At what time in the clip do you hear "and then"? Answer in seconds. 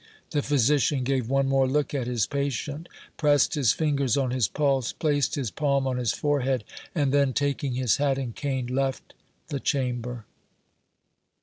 6.95-7.33